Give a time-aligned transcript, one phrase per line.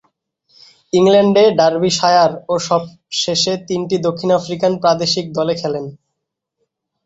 [0.93, 5.85] ইংল্যান্ডে ডার্বিশায়ার ও সবশেষে তিনটি দক্ষিণ আফ্রিকান প্রাদেশিক দলে খেলেন।